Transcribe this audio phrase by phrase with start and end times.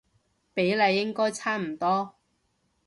[0.55, 2.15] 比例應該差唔多